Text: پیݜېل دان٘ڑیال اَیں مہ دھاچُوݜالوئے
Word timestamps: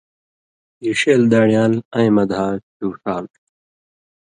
پیݜېل 0.77 1.21
دان٘ڑیال 1.31 1.73
اَیں 1.95 2.11
مہ 2.15 2.23
دھاچُوݜالوئے 2.29 3.39